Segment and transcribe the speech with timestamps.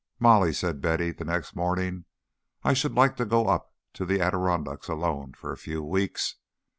[0.01, 2.05] XVIII "Molly," said Betty, the next morning,
[2.63, 6.37] "I should like to go up to the Adirondacks alone for a few weeks.